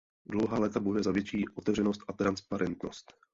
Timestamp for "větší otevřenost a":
1.11-2.13